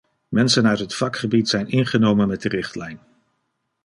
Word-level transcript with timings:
Mensen 0.27 0.67
uit 0.67 0.79
het 0.79 0.95
vakgebied 0.95 1.49
zijn 1.49 1.67
ingenomen 1.67 2.27
met 2.27 2.41
de 2.41 2.49
richtlijn. 2.49 2.99